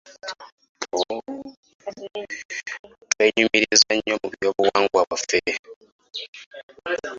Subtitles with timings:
[3.11, 5.51] Twenyumiriza nnyo mu byobuwangwa byaffe.